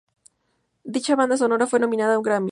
[0.95, 2.39] Dicha banda sonora fue nominada a un Grammy.